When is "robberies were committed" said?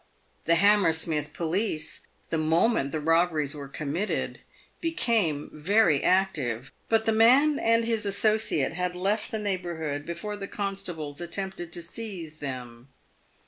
2.99-4.39